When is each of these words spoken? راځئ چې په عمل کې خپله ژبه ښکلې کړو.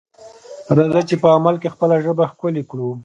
راځئ 0.77 1.03
چې 1.09 1.15
په 1.23 1.27
عمل 1.35 1.55
کې 1.61 1.73
خپله 1.73 1.95
ژبه 2.05 2.23
ښکلې 2.31 2.63
کړو. 2.69 2.89